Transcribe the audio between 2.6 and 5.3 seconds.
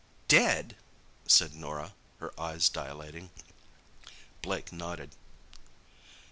dilating. Blake nodded.